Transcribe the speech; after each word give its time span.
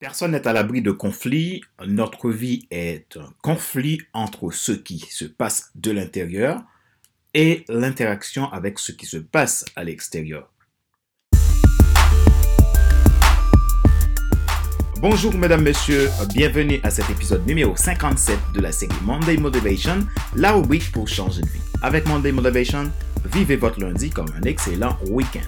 Personne 0.00 0.30
n'est 0.30 0.48
à 0.48 0.54
l'abri 0.54 0.80
de 0.80 0.92
conflits. 0.92 1.60
Notre 1.86 2.30
vie 2.30 2.66
est 2.70 3.18
un 3.18 3.34
conflit 3.42 4.00
entre 4.14 4.50
ce 4.50 4.72
qui 4.72 4.98
se 4.98 5.26
passe 5.26 5.72
de 5.74 5.90
l'intérieur 5.90 6.62
et 7.34 7.66
l'interaction 7.68 8.50
avec 8.50 8.78
ce 8.78 8.92
qui 8.92 9.04
se 9.04 9.18
passe 9.18 9.66
à 9.76 9.84
l'extérieur. 9.84 10.50
Bonjour 15.02 15.34
mesdames, 15.34 15.62
messieurs, 15.62 16.08
bienvenue 16.32 16.80
à 16.82 16.88
cet 16.88 17.10
épisode 17.10 17.46
numéro 17.46 17.76
57 17.76 18.38
de 18.54 18.60
la 18.60 18.72
série 18.72 18.96
Monday 19.02 19.36
Motivation, 19.36 20.06
la 20.34 20.52
rubrique 20.52 20.90
pour 20.92 21.08
changer 21.08 21.42
de 21.42 21.48
vie. 21.48 21.60
Avec 21.82 22.06
Monday 22.06 22.32
Motivation, 22.32 22.90
vivez 23.26 23.56
votre 23.56 23.78
lundi 23.78 24.08
comme 24.08 24.28
un 24.34 24.42
excellent 24.44 24.96
week-end. 25.10 25.40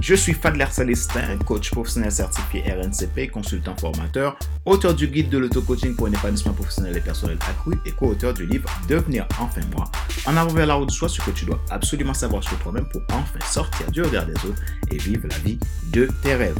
Je 0.00 0.14
suis 0.14 0.32
Fadler 0.32 0.66
Celestin, 0.70 1.36
coach 1.44 1.70
professionnel 1.72 2.12
certifié 2.12 2.62
RNCP, 2.72 3.30
consultant 3.32 3.76
formateur, 3.76 4.38
auteur 4.64 4.94
du 4.94 5.08
guide 5.08 5.28
de 5.28 5.38
l'auto-coaching 5.38 5.96
pour 5.96 6.06
un 6.06 6.12
épanouissement 6.12 6.52
professionnel 6.52 6.96
et 6.96 7.00
personnel 7.00 7.36
accru 7.48 7.74
et 7.84 7.90
co-auteur 7.90 8.32
du 8.32 8.46
livre 8.46 8.70
Devenir 8.88 9.26
enfin 9.40 9.60
moi. 9.74 9.90
En 10.24 10.36
avant 10.36 10.54
vers 10.54 10.66
la 10.66 10.74
route 10.74 10.92
soi, 10.92 11.08
ce 11.08 11.20
que 11.20 11.32
tu 11.32 11.46
dois 11.46 11.60
absolument 11.70 12.14
savoir 12.14 12.44
sur 12.44 12.56
toi-même 12.60 12.88
pour 12.88 13.02
enfin 13.10 13.40
sortir 13.44 13.90
du 13.90 14.02
regard 14.02 14.26
des 14.26 14.34
autres 14.34 14.62
et 14.92 14.98
vivre 14.98 15.26
la 15.28 15.38
vie 15.38 15.58
de 15.92 16.08
tes 16.22 16.36
rêves. 16.36 16.58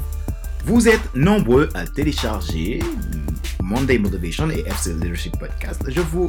Vous 0.64 0.88
êtes 0.88 1.14
nombreux 1.14 1.68
à 1.74 1.86
télécharger 1.86 2.80
Monday 3.62 3.98
Motivation 3.98 4.50
et 4.50 4.64
FC 4.66 4.94
Leadership 4.94 5.38
Podcast. 5.38 5.80
Je 5.86 6.00
vous 6.00 6.28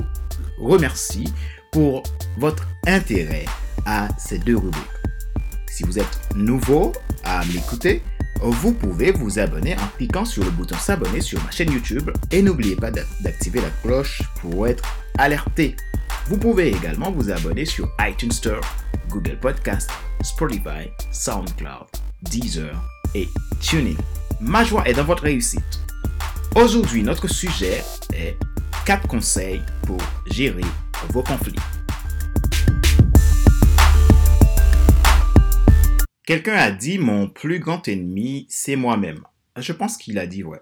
remercie 0.59 1.33
pour 1.71 2.03
votre 2.37 2.67
intérêt 2.85 3.45
à 3.85 4.09
ces 4.19 4.37
deux 4.37 4.57
rubriques. 4.57 4.98
Si 5.71 5.83
vous 5.83 5.99
êtes 5.99 6.35
nouveau 6.35 6.93
à 7.23 7.45
m'écouter, 7.45 8.01
vous 8.41 8.73
pouvez 8.73 9.11
vous 9.11 9.39
abonner 9.39 9.75
en 9.75 9.87
cliquant 9.97 10.25
sur 10.25 10.43
le 10.43 10.51
bouton 10.51 10.77
s'abonner 10.77 11.21
sur 11.21 11.43
ma 11.43 11.51
chaîne 11.51 11.71
YouTube 11.71 12.09
et 12.31 12.41
n'oubliez 12.41 12.75
pas 12.75 12.91
d'activer 12.91 13.61
la 13.61 13.69
cloche 13.81 14.21
pour 14.41 14.67
être 14.67 14.83
alerté. 15.17 15.75
Vous 16.27 16.37
pouvez 16.37 16.69
également 16.69 17.11
vous 17.11 17.31
abonner 17.31 17.65
sur 17.65 17.89
iTunes 18.01 18.31
Store, 18.31 18.61
Google 19.09 19.37
Podcast, 19.39 19.89
Spotify, 20.21 20.89
SoundCloud, 21.11 21.87
Deezer 22.23 22.75
et 23.15 23.27
Tuning. 23.59 23.97
Ma 24.39 24.63
joie 24.63 24.87
est 24.87 24.93
dans 24.93 25.05
votre 25.05 25.23
réussite. 25.23 25.81
Aujourd'hui, 26.55 27.03
notre 27.03 27.27
sujet 27.27 27.83
est 28.13 28.37
4 28.85 29.07
conseils 29.07 29.61
pour 29.85 29.99
gérer 30.27 30.65
vos 31.09 31.23
conflits. 31.23 31.55
Quelqu'un 36.29 36.57
a 36.57 36.69
dit 36.69 36.99
mon 36.99 37.27
plus 37.27 37.57
grand 37.57 37.87
ennemi, 37.87 38.45
c'est 38.49 38.75
moi-même. 38.75 39.23
Je 39.57 39.73
pense 39.73 39.97
qu'il 39.97 40.19
a 40.19 40.27
dit 40.27 40.43
vrai. 40.43 40.61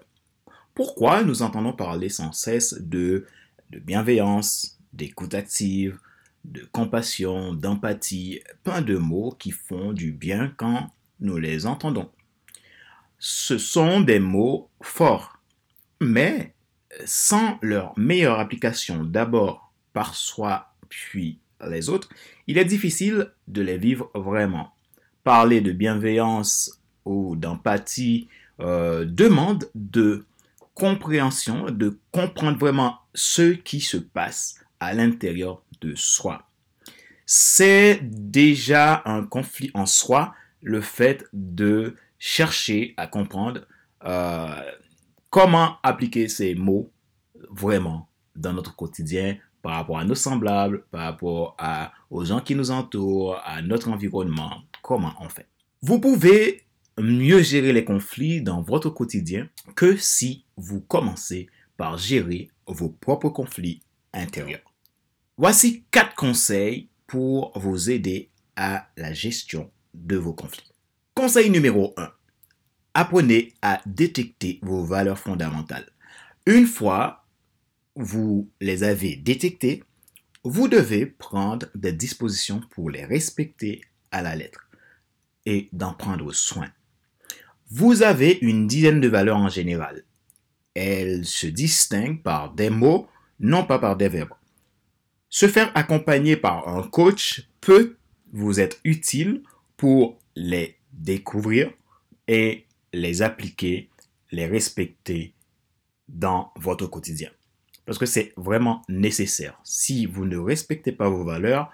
Pourquoi 0.72 1.22
nous 1.22 1.42
entendons 1.42 1.74
parler 1.74 2.08
sans 2.08 2.32
cesse 2.32 2.72
de, 2.80 3.26
de 3.68 3.78
bienveillance, 3.78 4.78
d'écoute 4.94 5.34
active, 5.34 5.98
de 6.46 6.66
compassion, 6.72 7.52
d'empathie, 7.52 8.40
plein 8.64 8.80
de 8.80 8.96
mots 8.96 9.36
qui 9.38 9.50
font 9.50 9.92
du 9.92 10.10
bien 10.10 10.54
quand 10.56 10.90
nous 11.20 11.36
les 11.36 11.66
entendons? 11.66 12.08
Ce 13.18 13.58
sont 13.58 14.00
des 14.00 14.20
mots 14.20 14.70
forts, 14.80 15.38
mais 16.00 16.54
sans 17.04 17.58
leur 17.60 17.92
meilleure 17.98 18.40
application 18.40 19.04
d'abord 19.04 19.74
par 19.92 20.14
soi 20.14 20.72
puis 20.88 21.40
les 21.68 21.90
autres, 21.90 22.08
il 22.46 22.56
est 22.56 22.64
difficile 22.64 23.32
de 23.48 23.60
les 23.60 23.76
vivre 23.76 24.10
vraiment 24.14 24.72
parler 25.24 25.60
de 25.60 25.72
bienveillance 25.72 26.80
ou 27.04 27.36
d'empathie 27.36 28.28
euh, 28.60 29.04
demande 29.04 29.70
de 29.74 30.24
compréhension, 30.74 31.70
de 31.70 31.98
comprendre 32.12 32.58
vraiment 32.58 32.98
ce 33.14 33.52
qui 33.52 33.80
se 33.80 33.96
passe 33.96 34.56
à 34.80 34.94
l'intérieur 34.94 35.62
de 35.80 35.94
soi. 35.96 36.42
C'est 37.26 38.00
déjà 38.02 39.02
un 39.04 39.24
conflit 39.24 39.70
en 39.74 39.86
soi, 39.86 40.34
le 40.62 40.80
fait 40.80 41.24
de 41.32 41.96
chercher 42.18 42.94
à 42.96 43.06
comprendre 43.06 43.66
euh, 44.04 44.62
comment 45.30 45.76
appliquer 45.82 46.28
ces 46.28 46.54
mots 46.54 46.90
vraiment 47.50 48.08
dans 48.34 48.52
notre 48.52 48.74
quotidien 48.74 49.36
par 49.62 49.74
rapport 49.74 49.98
à 49.98 50.04
nos 50.04 50.14
semblables, 50.14 50.84
par 50.90 51.02
rapport 51.02 51.54
à, 51.58 51.92
aux 52.10 52.24
gens 52.24 52.40
qui 52.40 52.54
nous 52.54 52.70
entourent, 52.70 53.40
à 53.44 53.62
notre 53.62 53.88
environnement, 53.88 54.62
comment 54.82 55.12
on 55.20 55.28
fait? 55.28 55.46
Vous 55.82 56.00
pouvez 56.00 56.64
mieux 56.98 57.42
gérer 57.42 57.72
les 57.72 57.84
conflits 57.84 58.42
dans 58.42 58.62
votre 58.62 58.90
quotidien 58.90 59.48
que 59.76 59.96
si 59.96 60.44
vous 60.56 60.80
commencez 60.80 61.48
par 61.76 61.96
gérer 61.96 62.50
vos 62.66 62.88
propres 62.88 63.28
conflits 63.28 63.82
intérieurs. 64.12 64.60
Voici 65.36 65.84
quatre 65.90 66.14
conseils 66.16 66.88
pour 67.06 67.52
vous 67.58 67.90
aider 67.90 68.30
à 68.56 68.88
la 68.96 69.12
gestion 69.12 69.70
de 69.94 70.16
vos 70.16 70.34
conflits. 70.34 70.72
Conseil 71.14 71.50
numéro 71.50 71.94
1. 71.96 72.10
Apprenez 72.94 73.54
à 73.62 73.80
détecter 73.86 74.58
vos 74.62 74.84
valeurs 74.84 75.18
fondamentales. 75.18 75.88
Une 76.46 76.66
fois 76.66 77.24
vous 77.98 78.48
les 78.60 78.84
avez 78.84 79.16
détectées, 79.16 79.82
vous 80.44 80.68
devez 80.68 81.04
prendre 81.04 81.66
des 81.74 81.92
dispositions 81.92 82.60
pour 82.70 82.90
les 82.90 83.04
respecter 83.04 83.82
à 84.12 84.22
la 84.22 84.36
lettre 84.36 84.68
et 85.44 85.68
d'en 85.72 85.92
prendre 85.92 86.32
soin. 86.32 86.70
Vous 87.70 88.02
avez 88.02 88.38
une 88.40 88.68
dizaine 88.68 89.00
de 89.00 89.08
valeurs 89.08 89.36
en 89.36 89.48
général. 89.48 90.04
Elles 90.74 91.26
se 91.26 91.48
distinguent 91.48 92.22
par 92.22 92.54
des 92.54 92.70
mots, 92.70 93.08
non 93.40 93.64
pas 93.64 93.80
par 93.80 93.96
des 93.96 94.08
verbes. 94.08 94.34
Se 95.28 95.48
faire 95.48 95.76
accompagner 95.76 96.36
par 96.36 96.68
un 96.68 96.82
coach 96.84 97.48
peut 97.60 97.98
vous 98.32 98.60
être 98.60 98.78
utile 98.84 99.42
pour 99.76 100.18
les 100.36 100.76
découvrir 100.92 101.72
et 102.28 102.64
les 102.92 103.22
appliquer, 103.22 103.90
les 104.30 104.46
respecter 104.46 105.34
dans 106.08 106.52
votre 106.56 106.86
quotidien. 106.86 107.30
Parce 107.88 107.96
que 107.96 108.04
c'est 108.04 108.34
vraiment 108.36 108.82
nécessaire. 108.90 109.58
Si 109.64 110.04
vous 110.04 110.26
ne 110.26 110.36
respectez 110.36 110.92
pas 110.92 111.08
vos 111.08 111.24
valeurs, 111.24 111.72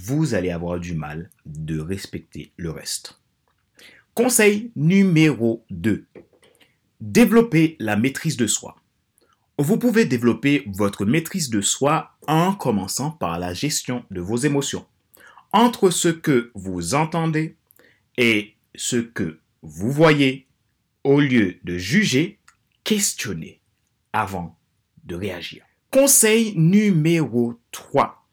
vous 0.00 0.34
allez 0.34 0.50
avoir 0.50 0.80
du 0.80 0.94
mal 0.94 1.30
de 1.46 1.78
respecter 1.78 2.50
le 2.56 2.72
reste. 2.72 3.20
Conseil 4.14 4.72
numéro 4.74 5.64
2. 5.70 6.06
Développer 7.00 7.76
la 7.78 7.94
maîtrise 7.94 8.36
de 8.36 8.48
soi. 8.48 8.82
Vous 9.58 9.78
pouvez 9.78 10.06
développer 10.06 10.64
votre 10.66 11.04
maîtrise 11.04 11.50
de 11.50 11.60
soi 11.60 12.18
en 12.26 12.52
commençant 12.52 13.12
par 13.12 13.38
la 13.38 13.54
gestion 13.54 14.04
de 14.10 14.20
vos 14.20 14.38
émotions. 14.38 14.88
Entre 15.52 15.90
ce 15.90 16.08
que 16.08 16.50
vous 16.56 16.96
entendez 16.96 17.54
et 18.16 18.56
ce 18.74 18.96
que 18.96 19.38
vous 19.62 19.92
voyez, 19.92 20.48
au 21.04 21.20
lieu 21.20 21.58
de 21.62 21.78
juger, 21.78 22.40
questionnez 22.82 23.60
avant 24.12 24.57
réagir. 25.14 25.64
Conseil 25.90 26.54
numéro 26.56 27.58
3. 27.72 28.26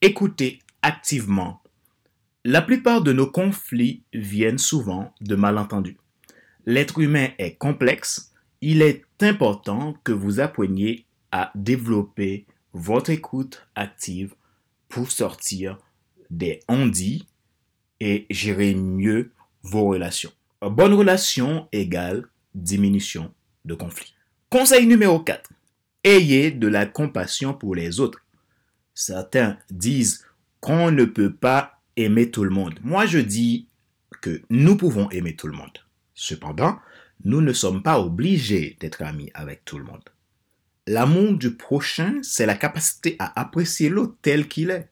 Écoutez 0.00 0.60
activement. 0.82 1.62
La 2.44 2.62
plupart 2.62 3.02
de 3.02 3.12
nos 3.12 3.26
conflits 3.26 4.02
viennent 4.12 4.58
souvent 4.58 5.12
de 5.20 5.34
malentendus. 5.34 5.96
L'être 6.66 6.98
humain 7.00 7.28
est 7.38 7.56
complexe. 7.56 8.32
Il 8.60 8.82
est 8.82 9.04
important 9.22 9.94
que 10.04 10.12
vous 10.12 10.40
appreniez 10.40 11.06
à 11.32 11.50
développer 11.54 12.46
votre 12.72 13.10
écoute 13.10 13.66
active 13.74 14.34
pour 14.88 15.10
sortir 15.10 15.78
des 16.30 16.60
on-dit 16.68 17.26
et 18.00 18.26
gérer 18.30 18.74
mieux 18.74 19.32
vos 19.62 19.86
relations. 19.86 20.32
Bonne 20.60 20.94
relation 20.94 21.68
égale 21.72 22.26
diminution 22.54 23.32
de 23.64 23.74
conflits. 23.74 24.14
Conseil 24.50 24.86
numéro 24.86 25.18
4 25.18 25.50
ayez 26.04 26.50
de 26.50 26.68
la 26.68 26.86
compassion 26.86 27.54
pour 27.54 27.74
les 27.74 28.00
autres. 28.00 28.22
Certains 28.94 29.58
disent 29.70 30.24
qu'on 30.60 30.90
ne 30.90 31.04
peut 31.04 31.32
pas 31.32 31.80
aimer 31.96 32.30
tout 32.30 32.44
le 32.44 32.50
monde. 32.50 32.78
Moi, 32.82 33.06
je 33.06 33.18
dis 33.18 33.66
que 34.20 34.42
nous 34.50 34.76
pouvons 34.76 35.10
aimer 35.10 35.34
tout 35.34 35.48
le 35.48 35.56
monde. 35.56 35.78
Cependant, 36.14 36.78
nous 37.24 37.40
ne 37.40 37.52
sommes 37.52 37.82
pas 37.82 38.00
obligés 38.00 38.76
d'être 38.80 39.02
amis 39.02 39.30
avec 39.34 39.64
tout 39.64 39.78
le 39.78 39.84
monde. 39.84 40.02
L'amour 40.86 41.34
du 41.34 41.54
prochain, 41.54 42.18
c'est 42.22 42.46
la 42.46 42.54
capacité 42.54 43.16
à 43.18 43.40
apprécier 43.40 43.88
l'autre 43.88 44.16
tel 44.22 44.48
qu'il 44.48 44.70
est, 44.70 44.88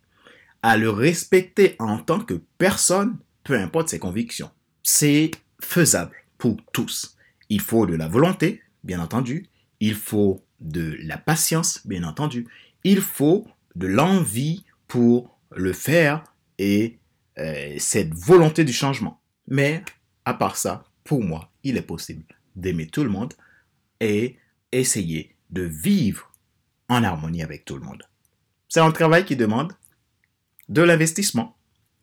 à 0.63 0.77
le 0.77 0.91
respecter 0.91 1.77
en 1.79 1.99
tant 1.99 2.21
que 2.21 2.41
personne, 2.59 3.19
peu 3.45 3.59
importe 3.59 3.89
ses 3.89 3.99
convictions. 3.99 4.51
C'est 4.83 5.31
faisable 5.61 6.17
pour 6.39 6.57
tous. 6.73 7.17
Il 7.49 7.61
faut 7.61 7.87
de 7.87 7.95
la 7.95 8.09
volonté, 8.09 8.63
bien 8.85 9.01
entendu. 9.01 9.47
Il 9.81 9.95
faut 9.95 10.43
de 10.63 10.97
la 11.03 11.19
patience, 11.19 11.87
bien 11.87 12.05
entendu. 12.05 12.47
Il 12.85 13.01
faut 13.01 13.47
de 13.75 13.87
l'envie 13.87 14.65
pour 14.89 15.39
le 15.51 15.73
faire 15.73 16.25
et 16.59 16.99
euh, 17.39 17.75
cette 17.79 18.15
volonté 18.15 18.65
du 18.65 18.73
changement. 18.73 19.21
Mais 19.49 19.85
à 20.25 20.35
part 20.35 20.57
ça, 20.57 20.85
pour 21.05 21.23
moi, 21.23 21.51
il 21.65 21.77
est 21.77 21.83
possible 21.83 22.25
d'aimer 22.57 22.87
tout 22.87 23.03
le 23.03 23.11
monde 23.11 23.35
et 24.01 24.37
essayer 24.73 25.35
de 25.51 25.63
vivre 25.63 26.31
en 26.89 27.05
harmonie 27.05 27.43
avec 27.43 27.65
tout 27.65 27.77
le 27.77 27.85
monde. 27.85 28.03
C'est 28.69 28.81
un 28.81 28.91
travail 28.91 29.25
qui 29.25 29.37
demande 29.37 29.73
de 30.69 30.83
l'investissement, 30.83 31.57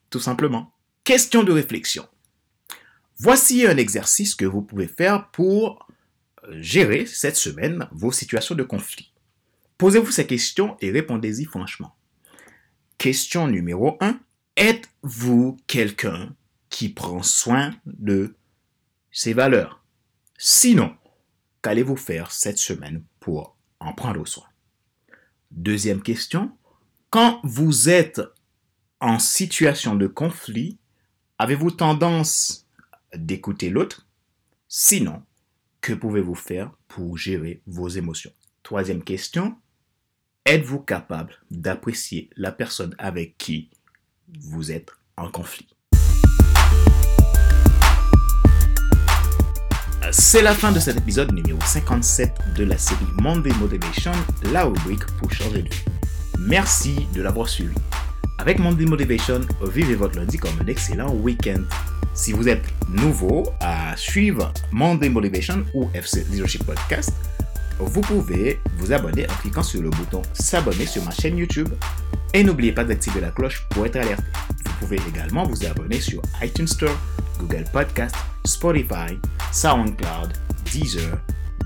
tout 0.09 0.19
simplement. 0.19 0.73
Question 1.03 1.43
de 1.43 1.51
réflexion. 1.51 2.07
Voici 3.17 3.65
un 3.65 3.77
exercice 3.77 4.35
que 4.35 4.45
vous 4.45 4.61
pouvez 4.61 4.87
faire 4.87 5.29
pour 5.31 5.88
gérer 6.51 7.05
cette 7.05 7.35
semaine 7.35 7.87
vos 7.91 8.11
situations 8.11 8.55
de 8.55 8.63
conflit. 8.63 9.13
Posez-vous 9.77 10.11
ces 10.11 10.27
questions 10.27 10.77
et 10.81 10.91
répondez-y 10.91 11.45
franchement. 11.45 11.95
Question 12.97 13.47
numéro 13.47 13.97
1. 14.01 14.19
Êtes-vous 14.57 15.57
quelqu'un 15.67 16.35
qui 16.69 16.89
prend 16.89 17.23
soin 17.23 17.73
de 17.85 18.35
ses 19.11 19.33
valeurs? 19.33 19.83
Sinon, 20.37 20.95
qu'allez-vous 21.61 21.95
faire 21.95 22.31
cette 22.31 22.57
semaine 22.57 23.03
pour 23.19 23.55
en 23.79 23.93
prendre 23.93 24.27
soin? 24.27 24.47
Deuxième 25.51 26.01
question. 26.01 26.51
Quand 27.09 27.39
vous 27.43 27.89
êtes 27.89 28.21
en 28.99 29.17
situation 29.17 29.95
de 29.95 30.07
conflit, 30.07 30.77
avez-vous 31.37 31.71
tendance 31.71 32.67
d'écouter 33.15 33.69
l'autre? 33.69 34.07
Sinon, 34.67 35.23
que 35.81 35.93
pouvez-vous 35.93 36.35
faire 36.35 36.71
pour 36.87 37.17
gérer 37.17 37.61
vos 37.65 37.87
émotions? 37.87 38.31
Troisième 38.63 39.03
question. 39.03 39.55
Êtes-vous 40.45 40.79
capable 40.79 41.35
d'apprécier 41.51 42.29
la 42.35 42.51
personne 42.51 42.95
avec 42.97 43.37
qui 43.37 43.69
vous 44.41 44.71
êtes 44.71 44.91
en 45.17 45.29
conflit? 45.29 45.67
C'est 50.11 50.41
la 50.41 50.55
fin 50.55 50.71
de 50.71 50.79
cet 50.79 50.97
épisode 50.97 51.31
numéro 51.33 51.59
57 51.61 52.33
de 52.57 52.63
la 52.63 52.77
série 52.79 53.05
Monday 53.21 53.51
Motivation, 53.59 54.11
la 54.51 54.63
rubrique 54.63 55.05
pour 55.17 55.31
changer 55.31 55.61
de 55.61 55.69
vie. 55.69 55.85
Merci 56.39 57.07
de 57.13 57.21
l'avoir 57.21 57.47
suivi. 57.47 57.75
Avec 58.39 58.57
Monday 58.57 58.85
Motivation, 58.85 59.41
vivez 59.61 59.95
votre 59.95 60.17
lundi 60.17 60.37
comme 60.37 60.57
un 60.61 60.67
excellent 60.67 61.13
week-end. 61.13 61.63
Si 62.13 62.33
vous 62.33 62.49
êtes 62.49 62.63
nouveau 62.89 63.49
à 63.59 63.95
suivre 63.95 64.51
Monday 64.71 65.09
Motivation 65.09 65.63
ou 65.73 65.89
FC 65.93 66.25
Leadership 66.29 66.65
Podcast, 66.65 67.13
vous 67.79 68.01
pouvez 68.01 68.59
vous 68.77 68.91
abonner 68.91 69.25
en 69.29 69.33
cliquant 69.35 69.63
sur 69.63 69.81
le 69.81 69.89
bouton 69.89 70.21
s'abonner 70.33 70.85
sur 70.85 71.03
ma 71.05 71.11
chaîne 71.11 71.37
YouTube 71.37 71.69
et 72.33 72.43
n'oubliez 72.43 72.71
pas 72.71 72.83
d'activer 72.83 73.21
la 73.21 73.31
cloche 73.31 73.65
pour 73.69 73.85
être 73.85 73.95
alerté. 73.95 74.23
Vous 74.65 74.73
pouvez 74.79 74.99
également 75.07 75.43
vous 75.43 75.65
abonner 75.65 75.99
sur 76.01 76.21
iTunes 76.41 76.67
Store, 76.67 76.97
Google 77.39 77.65
Podcast, 77.71 78.15
Spotify, 78.45 79.17
SoundCloud, 79.51 80.33
Deezer, 80.71 81.17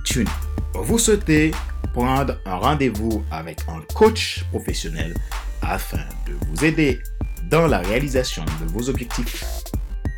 TuneIn. 0.04 0.30
Vous 0.76 1.00
souhaitez 1.00 1.52
prendre 1.94 2.38
un 2.46 2.56
rendez-vous 2.56 3.24
avec 3.32 3.62
un 3.68 3.82
coach 3.94 4.44
professionnel 4.52 5.16
afin 5.62 6.06
de 6.28 6.34
vous 6.48 6.66
aider 6.66 7.02
dans 7.50 7.68
la 7.68 7.80
réalisation 7.80 8.44
de 8.62 8.72
vos 8.72 8.90
objectifs 8.90 9.44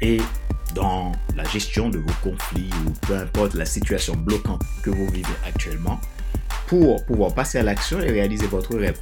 et 0.01 0.21
dans 0.73 1.11
la 1.35 1.43
gestion 1.45 1.89
de 1.89 1.99
vos 1.99 2.13
conflits 2.21 2.69
ou 2.85 2.91
peu 3.07 3.15
importe 3.17 3.53
la 3.53 3.65
situation 3.65 4.15
bloquante 4.15 4.61
que 4.83 4.89
vous 4.89 5.07
vivez 5.07 5.33
actuellement 5.45 5.99
pour 6.67 7.05
pouvoir 7.05 7.33
passer 7.33 7.59
à 7.59 7.63
l'action 7.63 7.99
et 7.99 8.11
réaliser 8.11 8.47
votre 8.47 8.75
rêve. 8.75 8.99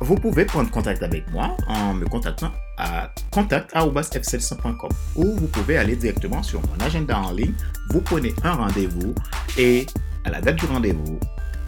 Vous 0.00 0.16
pouvez 0.16 0.44
prendre 0.44 0.70
contact 0.70 1.02
avec 1.02 1.30
moi 1.30 1.56
en 1.66 1.94
me 1.94 2.04
contactant 2.04 2.52
à 2.78 3.10
contact.fcl100.com 3.30 4.90
ou 5.16 5.36
vous 5.36 5.46
pouvez 5.46 5.78
aller 5.78 5.96
directement 5.96 6.42
sur 6.42 6.60
mon 6.60 6.84
agenda 6.84 7.18
en 7.18 7.32
ligne, 7.32 7.54
vous 7.90 8.00
prenez 8.00 8.34
un 8.42 8.52
rendez-vous 8.52 9.14
et 9.56 9.86
à 10.24 10.30
la 10.30 10.40
date 10.40 10.56
du 10.56 10.66
rendez-vous, 10.66 11.18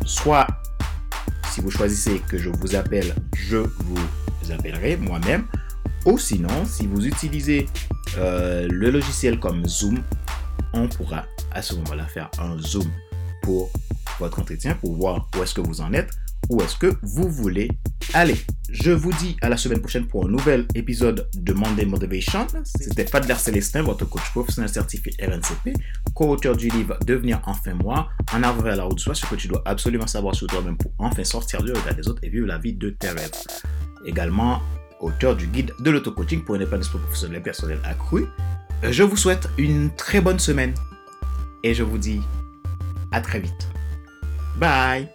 soit 0.04 0.46
si 1.50 1.60
vous 1.60 1.70
choisissez 1.70 2.20
que 2.28 2.37
je 2.37 2.50
vous 2.50 2.75
appelle, 2.75 3.14
je 3.34 3.56
vous 3.56 4.52
appellerai 4.52 4.96
moi-même 4.96 5.46
ou 6.06 6.19
sinon, 6.19 6.64
si 6.64 6.87
vous 6.87 7.05
utilisez 7.05 7.67
euh, 8.17 8.69
le 8.70 8.91
logiciel 8.91 9.38
comme 9.41 9.67
Zoom, 9.67 10.03
on 10.73 10.88
pourra 10.88 11.25
à 11.53 11.62
ce 11.62 11.75
moment-là 11.75 12.06
faire 12.06 12.31
un 12.38 12.56
Zoom 12.58 12.88
pour 13.43 13.70
votre 14.20 14.38
entretien, 14.38 14.75
pour 14.75 14.94
voir 14.94 15.29
où 15.37 15.43
est-ce 15.43 15.55
que 15.55 15.61
vous 15.61 15.81
en 15.81 15.93
êtes, 15.93 16.11
où 16.49 16.61
est-ce 16.62 16.76
que 16.76 16.97
vous 17.03 17.29
voulez 17.29 17.69
aller. 18.14 18.37
Je 18.70 18.93
vous 18.93 19.12
dis 19.14 19.37
à 19.43 19.49
la 19.49 19.56
semaine 19.56 19.81
prochaine 19.81 20.06
pour 20.06 20.26
un 20.26 20.29
nouvel 20.29 20.67
épisode 20.76 21.29
de 21.35 21.53
Monday 21.53 21.85
Motivation. 21.85 22.47
C'était 22.64 23.06
Fadler 23.06 23.35
Célestin, 23.35 23.82
votre 23.82 24.05
coach 24.08 24.31
professionnel 24.31 24.70
certifié 24.70 25.12
RNCP, 25.20 25.76
co-auteur 26.14 26.56
du 26.56 26.69
livre 26.69 26.97
Devenir 27.05 27.41
enfin 27.47 27.75
moi, 27.75 28.11
en 28.32 28.44
avant 28.44 28.62
vers 28.62 28.76
la 28.76 28.85
route 28.85 28.97
de 28.97 29.00
soi, 29.00 29.14
ce 29.14 29.26
que 29.26 29.35
tu 29.35 29.49
dois 29.49 29.62
absolument 29.64 30.06
savoir 30.06 30.37
sur 30.37 30.47
toi-même 30.47 30.76
pour 30.76 30.93
enfin 30.99 31.25
sortir 31.25 31.62
du 31.64 31.73
regard 31.73 31.94
des 31.97 32.06
autres 32.06 32.23
et 32.23 32.29
vivre 32.29 32.47
la 32.47 32.58
vie 32.58 32.75
de 32.75 32.91
tes 32.91 33.08
rêves. 33.08 33.32
Également, 34.05 34.62
auteur 35.00 35.37
du 35.37 35.46
guide 35.46 35.72
de 35.78 35.90
l'auto-coaching 35.90 36.43
pour 36.44 36.54
un 36.54 36.60
épanouissement 36.60 37.00
professionnel 37.00 37.38
et 37.38 37.43
personnel 37.43 37.78
accru. 37.84 38.26
Euh, 38.84 38.93
je 38.93 39.02
vous 39.02 39.16
souhaite 39.16 39.48
une 39.58 39.90
très 39.94 40.20
bonne 40.20 40.38
semaine 40.38 40.75
et 41.62 41.75
je 41.75 41.82
vous 41.82 41.98
dis 41.98 42.20
à 43.12 43.20
très 43.20 43.40
vite. 43.40 43.69
Bye 44.58 45.08